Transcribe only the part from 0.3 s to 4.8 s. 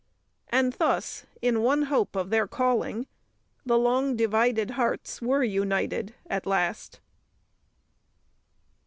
And thus in one hope of their calling the long divided